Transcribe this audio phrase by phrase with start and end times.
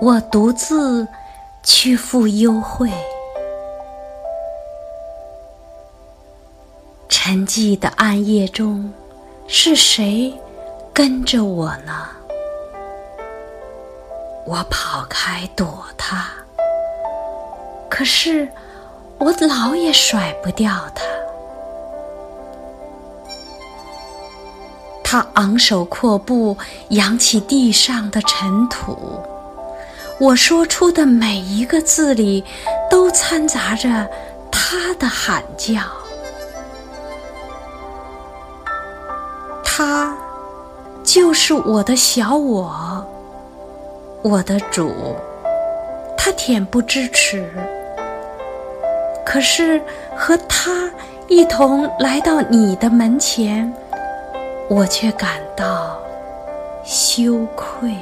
[0.00, 1.06] 我独自
[1.64, 2.88] 去赴幽会。
[7.08, 8.92] 沉寂的暗夜中，
[9.48, 10.32] 是谁
[10.94, 12.08] 跟着我呢？
[14.46, 16.28] 我跑开躲他，
[17.90, 18.48] 可是
[19.18, 21.04] 我老也甩不掉他。
[25.02, 26.56] 他昂首阔步，
[26.90, 29.20] 扬起地上的尘土。
[30.20, 32.44] 我说出的每一个字里，
[32.90, 34.08] 都掺杂着
[34.50, 35.80] 他的喊叫。
[39.64, 40.16] 他
[41.04, 43.06] 就是我的小我，
[44.22, 45.16] 我的主。
[46.16, 47.48] 他恬不知耻，
[49.24, 49.80] 可是
[50.16, 50.90] 和他
[51.28, 53.72] 一同来到你的门前，
[54.68, 55.96] 我却感到
[56.84, 57.94] 羞愧。